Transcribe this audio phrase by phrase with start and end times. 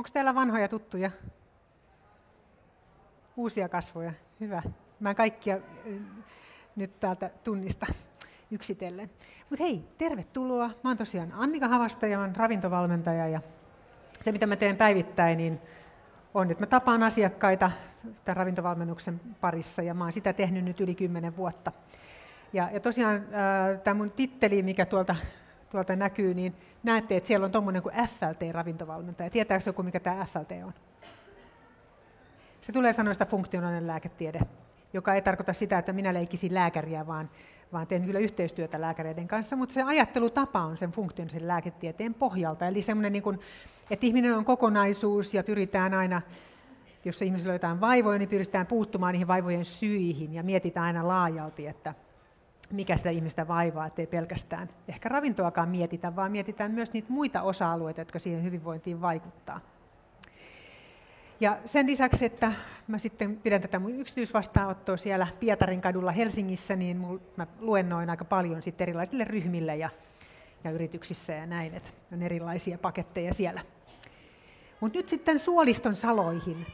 [0.00, 1.10] Onko teillä vanhoja tuttuja?
[3.36, 4.12] Uusia kasvoja.
[4.40, 4.62] Hyvä.
[5.00, 5.58] Mä en kaikkia
[6.76, 7.86] nyt täältä tunnista
[8.50, 9.10] yksitellen.
[9.50, 10.66] Mutta hei, tervetuloa.
[10.66, 13.40] Mä oon tosiaan Annika Havasta ja olen ravintovalmentaja ja
[14.20, 15.60] se mitä mä teen päivittäin niin
[16.34, 17.70] on, että mä tapaan asiakkaita
[18.24, 21.72] tämän ravintovalmennuksen parissa ja mä oon sitä tehnyt nyt yli kymmenen vuotta.
[22.52, 23.26] Ja, ja tosiaan
[23.84, 25.16] tämä mun titteli, mikä tuolta,
[25.70, 29.30] tuolta näkyy, niin näette, että siellä on tuommoinen kuin FLT-ravintovalmentaja.
[29.30, 30.72] Tietääkö joku, mikä tämä FLT on?
[32.60, 34.40] Se tulee sanoista funktionaalinen lääketiede,
[34.92, 37.30] joka ei tarkoita sitä, että minä leikisin lääkäriä, vaan,
[37.72, 42.66] vaan teen kyllä yhteistyötä lääkäreiden kanssa, mutta se ajattelutapa on sen funktionaalisen lääketieteen pohjalta.
[42.66, 43.40] Eli semmoinen, niin kuin,
[43.90, 46.22] että ihminen on kokonaisuus ja pyritään aina,
[47.04, 51.66] jos ihmisellä on jotain vaivoja, niin pyritään puuttumaan niihin vaivojen syihin ja mietitään aina laajalti,
[51.66, 51.94] että
[52.72, 58.00] mikä sitä ihmistä vaivaa, ettei pelkästään ehkä ravintoakaan mietitä, vaan mietitään myös niitä muita osa-alueita,
[58.00, 59.60] jotka siihen hyvinvointiin vaikuttaa.
[61.40, 62.52] Ja sen lisäksi, että
[62.88, 68.62] mä sitten pidän tätä mun yksityisvastaanottoa siellä Pietarin kadulla Helsingissä, niin mä luennoin aika paljon
[68.62, 69.90] sitten erilaisille ryhmille ja,
[70.64, 73.60] ja yrityksissä ja näin, että on erilaisia paketteja siellä.
[74.80, 76.66] Mutta nyt sitten suoliston saloihin.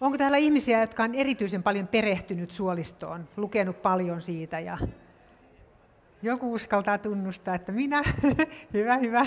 [0.00, 4.78] Onko täällä ihmisiä, jotka on erityisen paljon perehtynyt suolistoon, lukenut paljon siitä ja
[6.26, 8.02] joku uskaltaa tunnustaa, että minä,
[8.74, 9.26] hyvä, hyvä,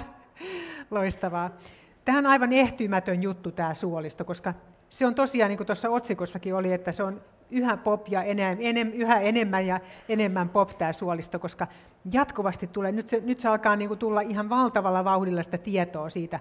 [0.91, 1.49] loistavaa.
[2.05, 4.53] Tähän on aivan ehtymätön juttu tämä suolisto, koska
[4.89, 8.57] se on tosiaan, niin kuin tuossa otsikossakin oli, että se on yhä pop ja enem,
[8.61, 11.67] enem, yhä enemmän ja enemmän pop tämä suolisto, koska
[12.11, 16.09] jatkuvasti tulee, nyt se, nyt se alkaa niin kuin tulla ihan valtavalla vauhdilla sitä tietoa
[16.09, 16.39] siitä,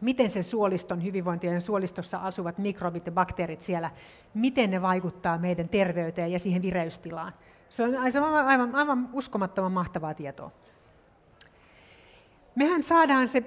[0.00, 3.90] miten se suoliston hyvinvointi ja suolistossa asuvat mikrobit ja bakteerit siellä,
[4.34, 7.32] miten ne vaikuttaa meidän terveyteen ja siihen vireystilaan.
[7.70, 10.50] Se on aivan, aivan, uskomattoman mahtavaa tietoa.
[12.54, 13.44] Mehän saadaan se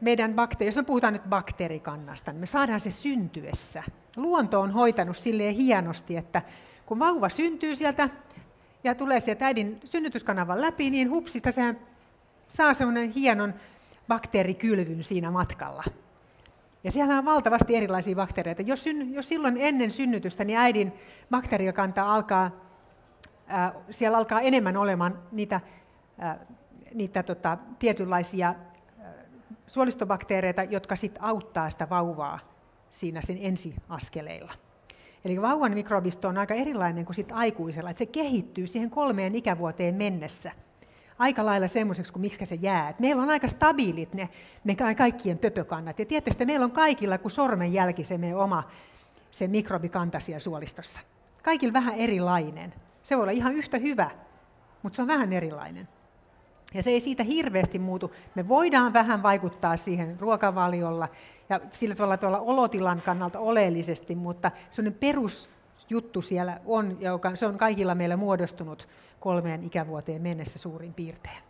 [0.00, 3.82] meidän bakteeri, jos me puhutaan nyt bakteerikannasta, niin me saadaan se syntyessä.
[4.16, 6.42] Luonto on hoitanut silleen hienosti, että
[6.86, 8.08] kun vauva syntyy sieltä
[8.84, 11.78] ja tulee sieltä äidin synnytyskanavan läpi, niin hupsista sehän
[12.48, 13.54] saa semmoinen hienon
[14.08, 15.84] bakteerikylvyn siinä matkalla.
[16.84, 18.62] Ja siellä on valtavasti erilaisia bakteereita.
[18.62, 20.92] Jos, jos silloin ennen synnytystä niin äidin
[21.30, 22.63] bakteeriokanta alkaa,
[23.90, 25.60] siellä alkaa enemmän olemaan niitä,
[26.94, 28.54] niitä tota, tietynlaisia
[29.66, 32.38] suolistobakteereita, jotka sit auttaa sitä vauvaa
[32.90, 34.52] siinä sen ensiaskeleilla.
[35.24, 39.94] Eli vauvan mikrobisto on aika erilainen kuin sit aikuisella, että se kehittyy siihen kolmeen ikävuoteen
[39.94, 40.52] mennessä
[41.18, 42.88] aika lailla semmoiseksi kuin miksi se jää.
[42.88, 44.28] Et meillä on aika stabiilit ne,
[44.64, 45.98] ne kaikkien pöpökannat.
[45.98, 48.70] Ja tietysti että meillä on kaikilla kuin sormenjälki se meidän oma
[49.30, 51.00] se mikrobikanta siellä suolistossa.
[51.42, 52.74] Kaikilla vähän erilainen.
[53.04, 54.10] Se voi olla ihan yhtä hyvä,
[54.82, 55.88] mutta se on vähän erilainen.
[56.74, 58.12] Ja se ei siitä hirveästi muutu.
[58.34, 61.08] Me voidaan vähän vaikuttaa siihen ruokavaliolla
[61.48, 67.58] ja sillä tavalla tuolla olotilan kannalta oleellisesti, mutta sellainen perusjuttu siellä on, joka se on
[67.58, 68.88] kaikilla meillä muodostunut
[69.20, 71.42] kolmeen ikävuoteen mennessä suurin piirtein.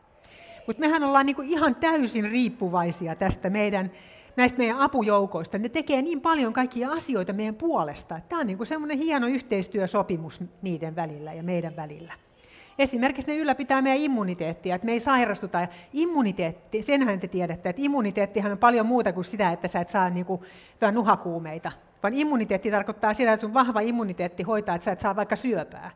[0.66, 3.90] Mutta mehän ollaan niinku ihan täysin riippuvaisia tästä meidän,
[4.36, 5.58] näistä meidän apujoukoista.
[5.58, 8.20] Ne tekee niin paljon kaikkia asioita meidän puolesta.
[8.28, 12.12] Tämä on niinku semmoinen hieno yhteistyösopimus niiden välillä ja meidän välillä.
[12.78, 15.60] Esimerkiksi ne ylläpitää meidän immuniteettia, että me ei sairastuta.
[15.60, 19.88] Ja immuniteetti, senhän te tiedätte, että immuniteettihan on paljon muuta kuin sitä, että sä et
[19.88, 20.44] saa niinku,
[20.92, 21.72] nuhakuumeita.
[22.02, 25.90] Vaan immuniteetti tarkoittaa sitä, että sun vahva immuniteetti hoitaa, että sä et saa vaikka syöpää.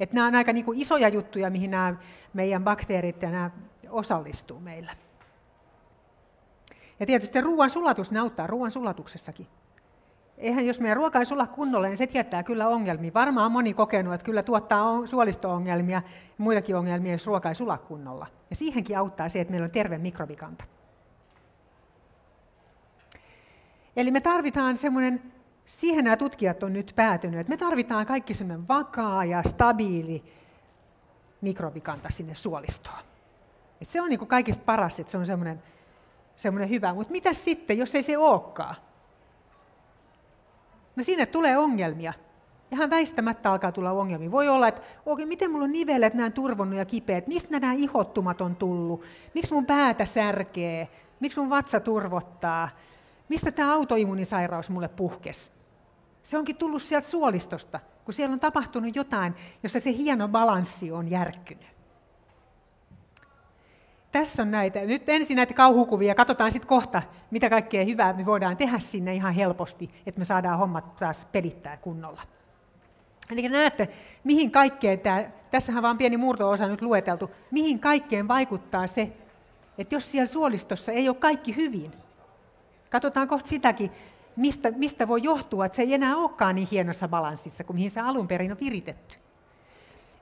[0.00, 1.94] Että nämä on aika niinku isoja juttuja, mihin nämä
[2.34, 3.50] meidän bakteerit ja nämä
[3.90, 4.92] osallistuu meillä.
[7.00, 9.46] Ja tietysti ruoan sulatus ne auttaa ruoan sulatuksessakin
[10.38, 13.14] eihän jos meidän ruoka ei sulla kunnolla, niin se tietää kyllä ongelmia.
[13.14, 16.02] Varmaan moni kokenut, että kyllä tuottaa suolisto-ongelmia ja
[16.38, 18.26] muitakin ongelmia, jos ruoka ei sula kunnolla.
[18.50, 20.64] Ja siihenkin auttaa se, että meillä on terve mikrobikanta.
[23.96, 25.32] Eli me tarvitaan semmoinen,
[25.66, 30.24] siihen nämä tutkijat on nyt päätynyt, että me tarvitaan kaikki semmoinen vakaa ja stabiili
[31.40, 32.98] mikrobikanta sinne suolistoon.
[33.80, 35.62] Et se on niin kuin kaikista paras, että se on semmoinen,
[36.36, 36.94] semmoinen hyvä.
[36.94, 38.76] Mutta mitä sitten, jos ei se olekaan?
[40.96, 42.12] No sinne tulee ongelmia.
[42.72, 44.30] Ihan väistämättä alkaa tulla ongelmia.
[44.30, 48.40] Voi olla, että oikein, miten mulla on nivelet näin turvonnut ja kipeät, mistä nämä ihottumat
[48.40, 49.02] on tullut,
[49.34, 50.88] miksi mun päätä särkee,
[51.20, 52.68] miksi mun vatsa turvottaa,
[53.28, 55.52] mistä tämä autoimmunisairaus mulle puhkes.
[56.22, 61.10] Se onkin tullut sieltä suolistosta, kun siellä on tapahtunut jotain, jossa se hieno balanssi on
[61.10, 61.75] järkkynyt
[64.12, 64.80] tässä on näitä.
[64.80, 69.34] Nyt ensin näitä kauhukuvia, katsotaan sitten kohta, mitä kaikkea hyvää me voidaan tehdä sinne ihan
[69.34, 72.22] helposti, että me saadaan hommat taas pelittää kunnolla.
[73.32, 73.88] Eli näette,
[74.24, 79.12] mihin kaikkeen, tämä, tässähän vaan pieni murto-osa nyt lueteltu, mihin kaikkeen vaikuttaa se,
[79.78, 81.92] että jos siellä suolistossa ei ole kaikki hyvin,
[82.90, 83.90] Katsotaan kohta sitäkin,
[84.36, 88.00] mistä, mistä voi johtua, että se ei enää olekaan niin hienossa balanssissa kuin mihin se
[88.00, 89.16] alun perin on viritetty.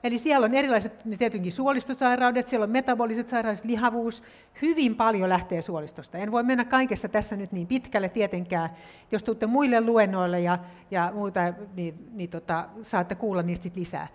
[0.05, 4.23] Eli siellä on erilaiset tietenkin suolistosairaudet, siellä on metaboliset sairaudet, lihavuus,
[4.61, 6.17] hyvin paljon lähtee suolistosta.
[6.17, 8.69] En voi mennä kaikessa tässä nyt niin pitkälle tietenkään.
[9.11, 10.59] Jos tuutte muille luennoille ja,
[10.91, 11.39] ja muuta,
[11.75, 14.07] niin, niin tota, saatte kuulla niistä lisää.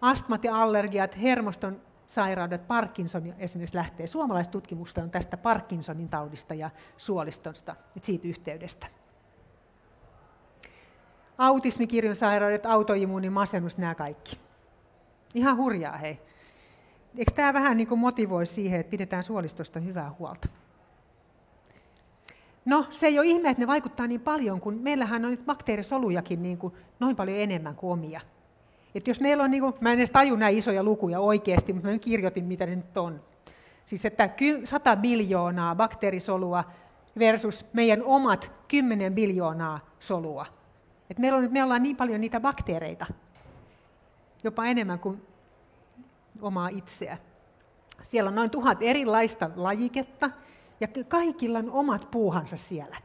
[0.00, 4.06] Astmat ja allergiat, hermoston sairaudet, Parkinson esimerkiksi lähtee.
[4.06, 8.86] Suomalaistutkimusta on tästä Parkinsonin taudista ja suolistosta, siitä yhteydestä.
[11.38, 14.51] Autismikirjon sairaudet, autoimmuuni, masennus, nämä kaikki.
[15.34, 16.18] Ihan hurjaa hei.
[17.18, 20.48] Eikö tämä vähän niin kuin motivoi siihen, että pidetään suolistosta hyvää huolta?
[22.64, 26.42] No, se ei ole ihme, että ne vaikuttaa niin paljon, kun meillähän on nyt bakteerisolujakin
[26.42, 28.20] niin kuin noin paljon enemmän kuin omia.
[28.94, 31.88] Et jos meillä on, niin kuin, mä en edes taju näin isoja lukuja oikeasti, mutta
[31.88, 33.20] mä nyt kirjoitin, mitä ne nyt on.
[33.84, 34.30] Siis että
[34.64, 36.64] 100 biljoonaa bakteerisolua
[37.18, 40.46] versus meidän omat 10 biljoonaa solua.
[41.10, 43.06] Et meillä on, me ollaan niin paljon niitä bakteereita,
[44.44, 45.22] jopa enemmän kuin
[46.40, 47.18] omaa itseä.
[48.02, 50.30] Siellä on noin tuhat erilaista lajiketta,
[50.80, 52.96] ja kaikilla on omat puuhansa siellä.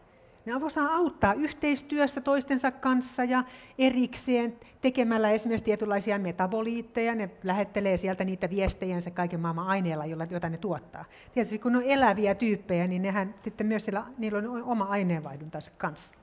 [0.45, 3.43] Ne osaa auttaa yhteistyössä toistensa kanssa ja
[3.77, 7.15] erikseen tekemällä esimerkiksi tietynlaisia metaboliitteja.
[7.15, 11.05] Ne lähettelee sieltä niitä viestejänsä kaiken maailman aineella, joita ne tuottaa.
[11.33, 15.71] Tietysti kun ne on eläviä tyyppejä, niin nehän sitten myös siellä, niillä on oma aineenvaihduntansa
[15.77, 16.17] kanssa.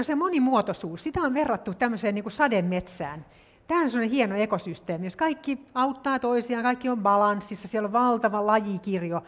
[0.00, 3.26] No se monimuotoisuus, sitä on verrattu tämmöiseen niin kuin sademetsään.
[3.66, 8.46] Tämä on sellainen hieno ekosysteemi, jos kaikki auttaa toisiaan, kaikki on balanssissa, siellä on valtava
[8.46, 9.22] lajikirjo.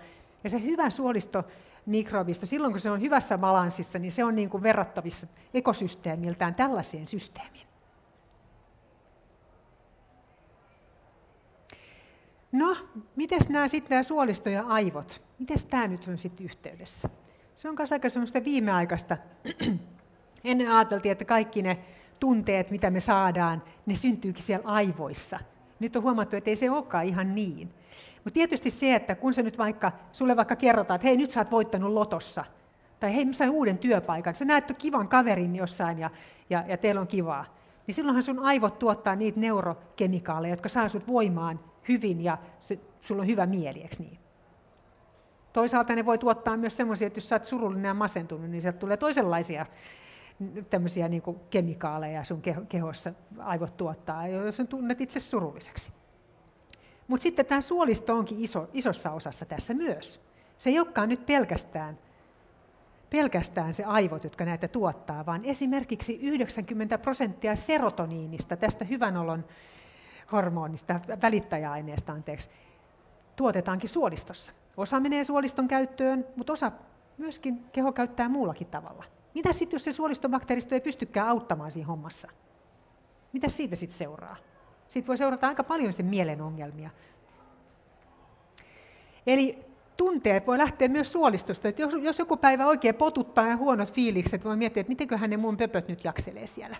[0.45, 1.45] Ja se hyvä suolisto
[1.87, 7.07] mikrobisto, silloin kun se on hyvässä balanssissa, niin se on niin kuin verrattavissa ekosysteemiltään tällaiseen
[7.07, 7.67] systeemiin.
[12.53, 12.77] No,
[13.17, 15.23] miten nämä sitten nämä suolisto ja aivot?
[15.39, 17.09] Miten tämä nyt on sitten yhteydessä?
[17.55, 19.17] Se on myös aika semmoista viimeaikaista
[20.45, 21.79] Ennen ajateltiin, että kaikki ne
[22.21, 25.41] tunteet, mitä me saadaan, ne syntyykin siellä aivoissa.
[25.81, 27.75] Nyt on huomattu, että ei se olekaan ihan niin.
[28.25, 31.41] Mutta tietysti se, että kun se nyt vaikka, sulle vaikka kerrotaan, että hei nyt sä
[31.41, 32.45] oot voittanut lotossa,
[33.01, 36.11] tai hei sain uuden työpaikan, sä näet kivan kaverin jossain ja,
[36.51, 37.45] ja, ja teillä on kivaa,
[37.87, 43.23] niin silloinhan sun aivot tuottaa niitä neurokemikaaleja, jotka saa sut voimaan hyvin ja se, sulla
[43.23, 44.19] on hyvä mieli, eikö niin?
[45.53, 48.79] Toisaalta ne voi tuottaa myös semmoisia, että jos sä oot surullinen ja masentunut, niin sieltä
[48.79, 49.67] tulee toisenlaisia
[50.71, 55.93] tämmöisiä niin kuin kemikaaleja sun kehossa aivot tuottaa, jos sä tunnet itse surulliseksi.
[57.09, 60.21] Mutta sitten tämä suolisto onkin iso, isossa osassa tässä myös.
[60.59, 61.99] Se ei olekaan nyt pelkästään,
[63.11, 69.45] pelkästään se aivot, jotka näitä tuottaa, vaan esimerkiksi 90 prosenttia serotoniinista, tästä hyvän olon
[70.33, 72.51] hormonista, välittäjäaineesta, anteeksi,
[73.37, 74.53] tuotetaankin suolistossa.
[74.77, 76.73] Osa menee suoliston käyttöön, mutta osa
[77.19, 79.05] myöskin keho käyttää muullakin tavalla.
[79.35, 82.29] Mitä sitten, jos se suolistobakteeristo ei pystykään auttamaan siinä hommassa?
[83.33, 84.37] Mitä siitä sitten seuraa?
[84.89, 86.91] Siitä voi seurata aika paljon sen mielen ongelmia.
[89.27, 89.59] Eli
[89.97, 91.69] tunteet voi lähteä myös suolistosta.
[91.69, 95.37] Että jos, jos joku päivä oikein potuttaa ja huonot fiilikset, voi miettiä, että mitenköhän ne
[95.37, 96.77] mun pöpöt nyt jakselee siellä.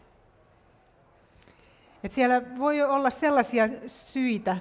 [2.05, 4.57] Et siellä voi olla sellaisia syitä,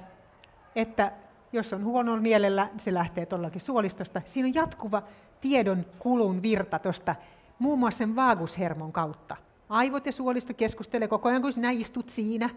[0.75, 1.11] että
[1.53, 4.21] jos on huonolla mielellä, se lähtee todellakin suolistosta.
[4.25, 5.03] Siinä on jatkuva
[5.41, 7.15] tiedon kulun virta tuosta
[7.61, 9.37] muun muassa sen vaagushermon kautta.
[9.69, 12.49] Aivot ja suolisto keskustelee koko ajan, kun sinä istut siinä,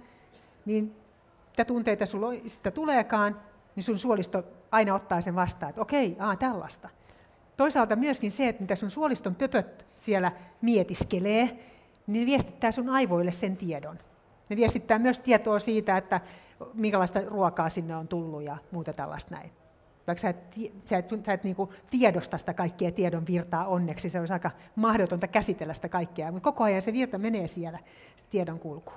[0.64, 0.96] niin
[1.50, 3.40] mitä tunteita sulla sitä tuleekaan,
[3.76, 6.88] niin sun suolisto aina ottaa sen vastaan, että okei, aa, tällaista.
[7.56, 10.32] Toisaalta myöskin se, että mitä sun suoliston pöpöt siellä
[10.62, 11.58] mietiskelee,
[12.06, 13.98] niin viestittää sun aivoille sen tiedon.
[14.48, 16.20] Ne viestittää myös tietoa siitä, että
[16.74, 19.63] minkälaista ruokaa sinne on tullut ja muuta tällaista näin.
[20.06, 20.36] Vaikka sä et,
[20.86, 21.56] sä et, sä et niin
[21.90, 26.64] tiedosta sitä kaikkea tiedon virtaa onneksi, se olisi aika mahdotonta käsitellä sitä kaikkea, mutta koko
[26.64, 27.78] ajan se virta menee siellä,
[28.16, 28.92] se tiedon kulku.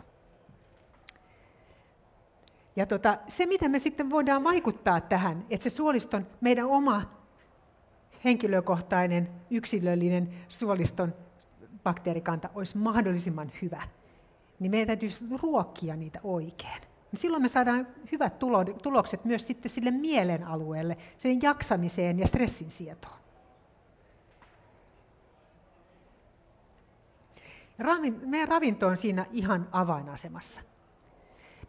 [2.76, 7.02] Ja tota, se, mitä me sitten voidaan vaikuttaa tähän, että se suoliston, meidän oma
[8.26, 11.14] henkilökohtainen, yksilöllinen suoliston
[11.84, 13.82] bakteerikanta olisi mahdollisimman hyvä,
[14.60, 18.40] niin meidän täytyisi ruokkia niitä oikein niin silloin me saadaan hyvät
[18.84, 23.18] tulokset myös sitten sille mielen alueelle, sen jaksamiseen ja stressin sietoon.
[28.26, 30.62] Meidän ravinto on siinä ihan avainasemassa.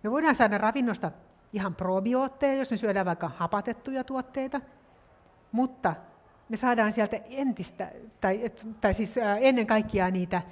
[0.03, 1.11] Me voidaan saada ravinnosta
[1.53, 4.61] ihan probiootteja, jos me syödään vaikka hapatettuja tuotteita,
[5.53, 5.95] mutta
[6.49, 10.43] me saadaan sieltä entistä, tai, tai siis ennen kaikkea niitä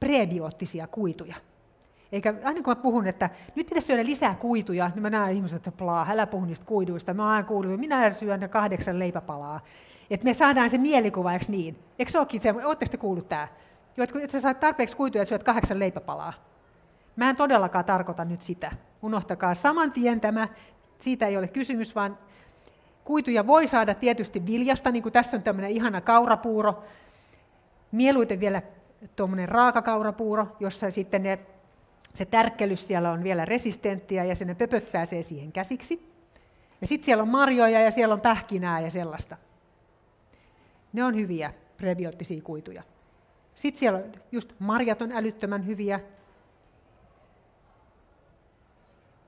[0.00, 1.36] prebioottisia kuituja.
[2.12, 5.56] Eikä aina kun mä puhun, että nyt pitäisi syödä lisää kuituja, niin mä näen ihmiset,
[5.56, 7.14] että plaa, älä puhu niistä kuiduista.
[7.14, 9.60] Mä aina kuullut, minä syön ne kahdeksan leipäpalaa.
[10.10, 11.78] Että me saadaan se mielikuva, eikö niin?
[11.98, 13.48] Eikö se olekin se, ootteko te kuullut tämä?
[13.98, 16.32] Että sä saat tarpeeksi kuituja, että syöt kahdeksan leipäpalaa.
[17.16, 18.70] Mä en todellakaan tarkoita nyt sitä.
[19.02, 20.48] Unohtakaa saman tien tämä,
[20.98, 22.18] siitä ei ole kysymys, vaan
[23.04, 26.84] kuituja voi saada tietysti viljasta, niin kuin tässä on tämmöinen ihana kaurapuuro.
[27.92, 28.62] Mieluiten vielä
[29.16, 31.38] tuommoinen raakakaurapuuro, jossa sitten ne,
[32.14, 36.12] se tärkkelys siellä on vielä resistenttiä ja sinne pöpöt pääsee siihen käsiksi.
[36.80, 39.36] Ja sitten siellä on marjoja ja siellä on pähkinää ja sellaista.
[40.92, 42.82] Ne on hyviä prebioottisia kuituja.
[43.54, 46.00] Sitten siellä on just marjat on älyttömän hyviä.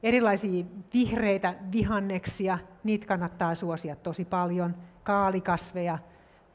[0.03, 0.65] Erilaisia
[0.95, 4.77] vihreitä vihanneksia, niitä kannattaa suosia tosi paljon.
[5.03, 5.99] Kaalikasveja,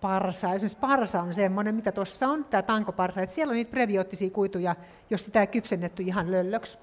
[0.02, 0.54] parsa.
[0.54, 4.76] Esimerkiksi parsa on semmoinen, mitä tuossa on, tämä tankoparsa, että siellä on niitä prebioottisia kuituja,
[5.10, 6.80] jos sitä ei kypsennetty ihan löllöksi.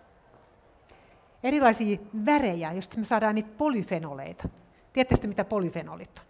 [1.42, 4.48] Erilaisia värejä, joista me saadaan niitä polyfenoleita.
[4.92, 6.24] Tiedättekö mitä polyfenolit on?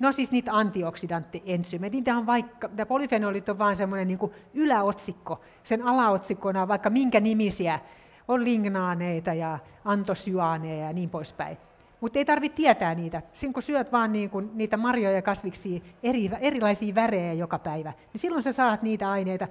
[0.00, 1.94] No siis niitä antioksidanttieensyymeitä.
[1.94, 4.18] Niitä on vaikka, tämä polyfenolit on vain semmoinen niin
[4.54, 5.40] yläotsikko.
[5.62, 7.80] Sen alaotsikkona on vaikka minkä nimisiä.
[8.28, 11.56] On lignaaneita ja antosyaaneja ja niin poispäin.
[12.00, 13.22] Mutta ei tarvitse tietää niitä.
[13.32, 17.92] Siinä kun syöt vaan niin kuin niitä marjoja ja kasviksia, eri, erilaisia värejä joka päivä,
[18.12, 19.48] niin silloin sä saat niitä aineita,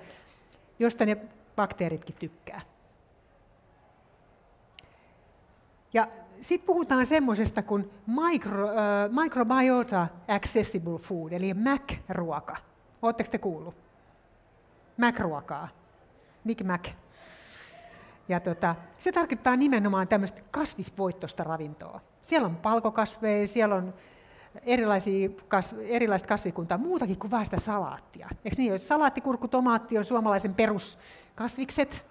[0.79, 1.17] joista ne
[1.55, 2.61] bakteeritkin tykkää.
[5.93, 6.07] Ja
[6.41, 12.57] sitten puhutaan semmoisesta kuin micro, uh, microbiota accessible food, eli MAC-ruoka.
[13.01, 13.75] Oletteko te kuullut?
[14.97, 15.67] MAC-ruokaa.
[16.47, 16.89] Big Mac.
[18.29, 22.01] Ja tota, se tarkoittaa nimenomaan tämmöistä kasvisvoittosta ravintoa.
[22.21, 23.93] Siellä on palkokasveja, siellä on
[24.63, 28.29] erilaisia kas, erilaista kasvikuntaa, muutakin kuin vain sitä salaattia.
[28.45, 32.05] Eikö niin, jos salaattikurkku, tomaatti on suomalaisen peruskasvikset,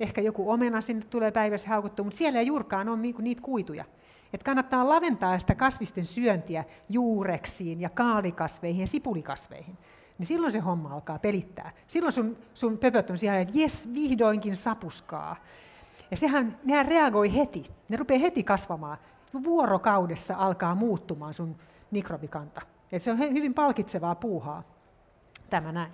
[0.00, 3.84] ehkä joku omena sinne tulee päivässä haukuttua, mutta siellä ei juurkaan ole niinku niitä kuituja.
[4.32, 9.78] Et kannattaa laventaa sitä kasvisten syöntiä juureksiin ja kaalikasveihin ja sipulikasveihin.
[10.18, 11.72] Niin silloin se homma alkaa pelittää.
[11.86, 15.36] Silloin sun, sun pöpöt on siellä, että jes, vihdoinkin sapuskaa.
[16.10, 17.70] Ja sehän, nehän reagoi heti.
[17.88, 18.98] Ne rupeaa heti kasvamaan.
[19.44, 21.56] Vuorokaudessa alkaa muuttumaan sun
[21.90, 22.60] mikrobikanta.
[22.92, 24.62] Et se on hyvin palkitsevaa puuhaa.
[25.50, 25.92] Tämä näin.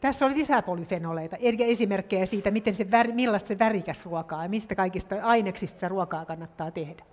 [0.00, 4.48] Tässä oli lisää polyfenoleita, eri esimerkkejä siitä, miten se väri, millaista se värikäs ruokaa ja
[4.48, 7.04] mistä kaikista aineksista ruokaa kannattaa tehdä.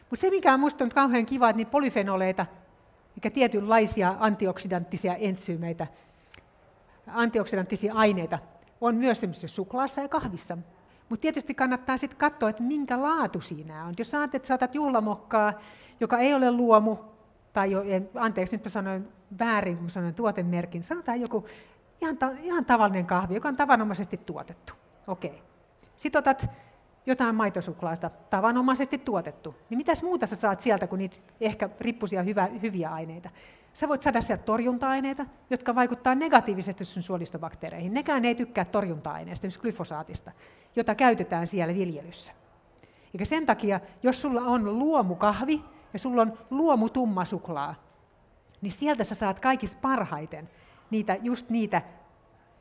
[0.00, 2.46] Mutta se, mikä on minusta kauhean kiva, että niitä polyfenoleita,
[3.14, 5.86] mikä tietynlaisia antioksidanttisia entsyymeitä,
[7.06, 8.38] antioksidanttisia aineita,
[8.80, 10.58] on myös semmoisessa suklaassa ja kahvissa.
[11.08, 13.94] Mutta tietysti kannattaa sitten katsoa, että minkä laatu siinä on.
[13.98, 15.52] Jos saatat, että saatat juhlamokkaa,
[16.00, 16.96] joka ei ole luomu,
[17.52, 17.82] tai jo,
[18.14, 21.46] anteeksi, nyt mä sanoin väärin, kun mä sanoin tuotemerkin, sanotaan joku
[22.02, 24.72] Ihan, ta- ihan tavallinen kahvi, joka on tavanomaisesti tuotettu.
[25.06, 25.42] Okei.
[25.96, 26.46] Sitten otat
[27.06, 29.54] jotain maitosuklaasta, tavanomaisesti tuotettu.
[29.70, 33.30] Niin mitäs muuta sä saat sieltä kuin niitä ehkä rippusia hyvä, hyviä aineita?
[33.72, 37.94] Sä voit saada sieltä torjunta-aineita, jotka vaikuttaa negatiivisesti sun suolistobakteereihin.
[37.94, 40.32] Nekään ei tykkää torjunta-aineista, esimerkiksi glyfosaatista,
[40.76, 42.32] jota käytetään siellä viljelyssä.
[43.14, 47.74] Eikä sen takia, jos sulla on luomukahvi ja sulla on luomutumma suklaa,
[48.60, 50.50] niin sieltä sä saat kaikista parhaiten
[50.90, 51.82] niitä, just niitä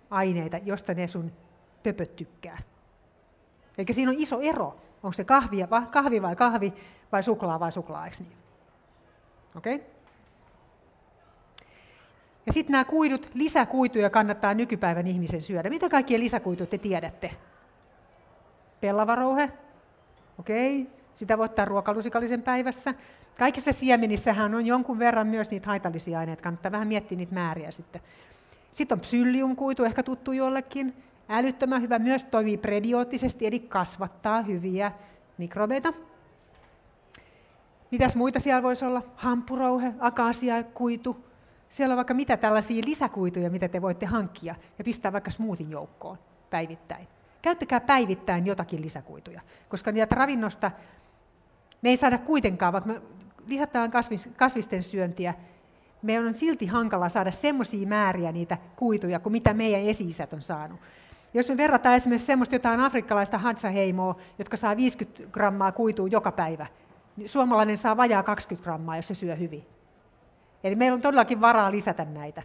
[0.10, 1.32] aineita, josta ne sun
[1.84, 2.58] pöpöt tykkää.
[3.78, 5.58] Eikä siinä on iso ero, onko se kahvi,
[5.92, 6.74] kahvi vai kahvi
[7.12, 8.38] vai suklaa vai suklaa, eikö niin?
[9.56, 9.76] Okei?
[9.76, 9.88] Okay?
[12.46, 15.70] Ja sitten nämä kuidut, lisäkuituja kannattaa nykypäivän ihmisen syödä.
[15.70, 17.32] Mitä kaikkia lisäkuituja te tiedätte?
[18.82, 19.52] Pellavarouhe,
[20.40, 20.94] okei, okay.
[21.14, 22.94] sitä voi ottaa ruokalusikallisen päivässä.
[23.40, 28.02] Kaikissa siemenissähän on jonkun verran myös niitä haitallisia aineita, kannattaa vähän miettiä niitä määriä sitten.
[28.72, 30.94] Sitten on psylliumkuitu, ehkä tuttu jollekin.
[31.30, 34.92] Älyttömän hyvä, myös toimii prebioottisesti, eli kasvattaa hyviä
[35.38, 35.94] mikrobeita.
[37.92, 39.02] Mitäs muita siellä voisi olla?
[39.16, 41.26] Hampurouhe, akasia, kuitu.
[41.70, 46.18] Siellä on vaikka mitä tällaisia lisäkuituja, mitä te voitte hankkia ja pistää vaikka smoothie joukkoon
[46.50, 47.08] päivittäin.
[47.42, 50.72] Käyttäkää päivittäin jotakin lisäkuituja, koska niitä ravinnosta
[51.82, 53.02] me ei saada kuitenkaan, vaikka me
[53.48, 55.34] lisätään kasvis, kasvisten syöntiä,
[56.02, 60.80] meidän on silti hankala saada semmoisia määriä niitä kuituja kuin mitä meidän esi on saanut.
[61.34, 66.68] Jos me verrataan esimerkiksi semmoista jotain afrikkalaista hansaheimoa, jotka saa 50 grammaa kuitua joka päivä,
[67.18, 69.66] niin suomalainen saa vajaa 20 grammaa, jos se syö hyvin.
[70.64, 72.44] Eli meillä on todellakin varaa lisätä näitä.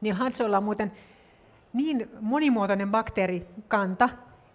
[0.00, 0.92] Niin hansoilla on muuten
[1.72, 4.08] niin monimuotoinen bakteerikanta,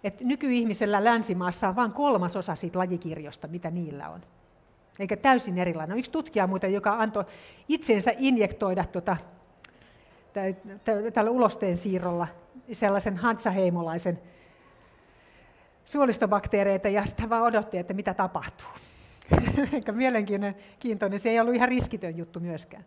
[0.04, 4.20] että nykyihmisellä länsimaassa on vain kolmasosa siitä lajikirjosta, mitä niillä on.
[4.98, 5.98] Eikä täysin erilainen.
[5.98, 7.24] Yksi tutkija muuten, joka antoi
[7.68, 9.16] itsensä injektoida tuota,
[11.14, 12.26] tällä ulosteen siirrolla
[12.72, 14.18] sellaisen hansaheimolaisen
[15.84, 18.68] suolistobakteereita ja sitten vaan odotti, että mitä tapahtuu.
[19.72, 22.84] Eikä mielenkiintoinen, se ei ollut ihan riskitön juttu myöskään.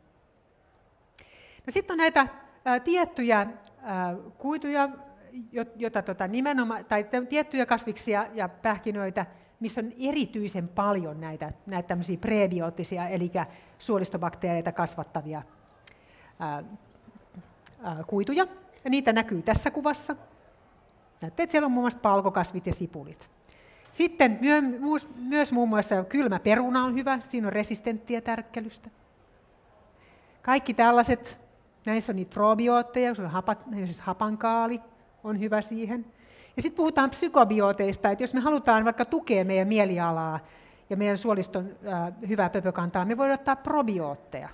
[1.66, 2.28] No sitten on näitä
[2.66, 3.48] ää, tiettyjä
[3.82, 4.90] ää, kuituja,
[5.76, 9.26] jota tota, nimenomaan, tai tiettyjä kasviksia ja pähkinöitä,
[9.60, 13.32] missä on erityisen paljon näitä, näitä tämmöisiä prebioottisia, eli
[13.80, 15.42] suolistobakteereita kasvattavia
[16.40, 16.64] ää,
[17.84, 18.48] ää, kuituja.
[18.84, 20.16] Ja niitä näkyy tässä kuvassa.
[21.22, 23.30] Näette, että siellä on muun muassa palkokasvit ja sipulit.
[23.92, 24.40] Sitten
[25.20, 28.90] myös, muun muassa kylmä peruna on hyvä, siinä on resistenttiä tärkkelystä.
[30.42, 31.40] Kaikki tällaiset,
[31.86, 34.82] näissä on niitä probiootteja, on hapat, siis hapankaali
[35.24, 36.06] on hyvä siihen.
[36.56, 40.40] Ja sitten puhutaan psykobioteista, että jos me halutaan vaikka tukea meidän mielialaa
[40.90, 41.70] ja meidän suoliston
[42.28, 44.50] hyvää pöpökantaa, me voidaan ottaa probiootteja.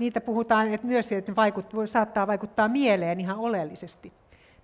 [0.00, 4.12] Niitä puhutaan että myös, että ne vaikut, voi, saattaa vaikuttaa mieleen ihan oleellisesti.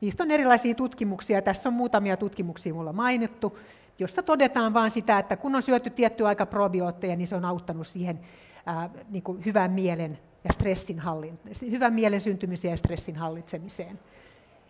[0.00, 1.43] Niistä on erilaisia tutkimuksia.
[1.43, 3.59] Tässä on muutamia tutkimuksia mulla mainittu,
[3.99, 7.87] jossa todetaan vain sitä, että kun on syöty tietty aika probiootteja, niin se on auttanut
[7.87, 8.21] siihen
[8.66, 11.38] ää, niin kuin hyvän mielen ja stressin hallin,
[11.71, 13.99] hyvän mielen syntymiseen ja stressin hallitsemiseen.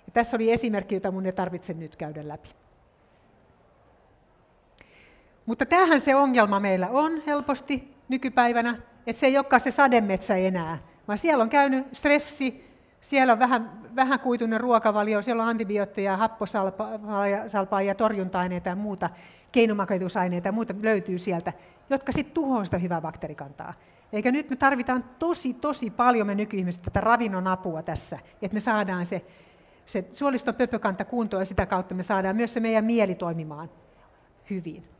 [0.06, 2.48] Ja tässä oli esimerkki, jota mun ei tarvitse nyt käydä läpi.
[5.46, 10.78] Mutta tämähän se ongelma meillä on helposti nykypäivänä, että se ei olekaan se sademetsä enää,
[11.08, 12.66] vaan siellä on käynyt stressi,
[13.00, 19.10] siellä on vähän, vähän kuituinen ruokavalio, siellä on antibiootteja, happosalpaa ja torjunta-aineita ja muuta,
[19.52, 21.52] keinomakeutusaineita ja muuta löytyy sieltä,
[21.90, 23.74] jotka sitten tuhoavat sitä hyvää bakteerikantaa.
[24.12, 28.60] Eikä nyt me tarvitaan tosi, tosi paljon me nykyihmiset tätä ravinnon apua tässä, että me
[28.60, 29.24] saadaan se,
[29.86, 33.70] se suoliston pöpökanta kuntoon ja sitä kautta me saadaan myös se meidän mieli toimimaan
[34.50, 34.95] hyvin.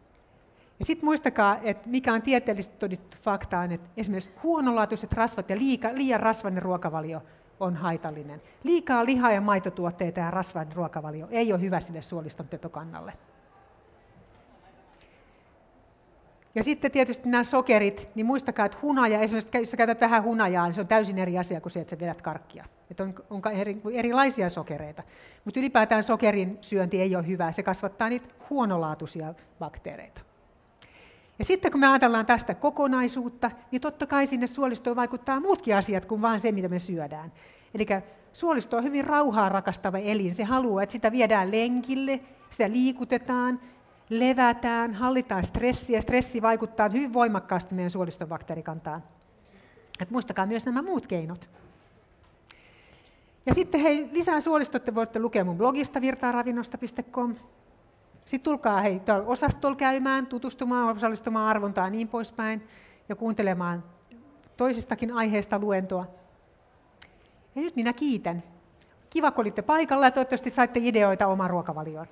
[0.79, 5.59] Ja sitten muistakaa, että mikä on tieteellisesti todistettu fakta on, että esimerkiksi huonolaatuiset rasvat ja
[5.59, 7.23] liika, liian rasvainen ruokavalio
[7.61, 8.43] on haitallinen.
[8.65, 13.13] Liikaa lihaa ja maitotuotteita ja rasvainen ruokavalio ei ole hyvä sille suoliston pöpökannalle.
[16.55, 20.75] Ja sitten tietysti nämä sokerit, niin muistakaa, että hunaja, esimerkiksi jos käytät vähän hunajaa, niin
[20.75, 22.65] se on täysin eri asia kuin se, että sä vedät karkkia.
[22.91, 25.03] Että on, on eri, erilaisia sokereita.
[25.45, 30.26] Mutta ylipäätään sokerin syönti ei ole hyvä, se kasvattaa niitä huonolaatuisia bakteereita.
[31.39, 36.07] Ja sitten kun me ajatellaan tästä kokonaisuutta, niin totta kai sinne suolistoon vaikuttaa muutkin asiat
[36.07, 37.33] kuin vain se, mitä me syödään.
[37.75, 37.87] Eli
[38.33, 40.35] suolisto on hyvin rauhaa rakastava elin.
[40.35, 42.21] Se haluaa, että sitä viedään lenkille,
[42.51, 43.61] sitä liikutetaan,
[44.11, 46.01] levätään, hallitaan stressiä.
[46.01, 49.03] Stressi vaikuttaa hyvin voimakkaasti meidän suoliston bakteerikantaan.
[50.01, 51.49] Et muistakaa myös nämä muut keinot.
[53.47, 57.35] Ja sitten hei, lisää suolistotte voitte lukea mun blogista virtaaravinnosta.com.
[58.27, 62.69] Sitten tulkaa hei, osastolla käymään, tutustumaan, osallistumaan arvontaan ja niin poispäin,
[63.09, 63.85] ja kuuntelemaan
[64.57, 66.07] toisistakin aiheesta luentoa.
[67.55, 68.43] Ja nyt minä kiitän.
[69.11, 72.07] Kiva, kun olitte paikalla ja toivottavasti saitte ideoita omaan ruokavalioon.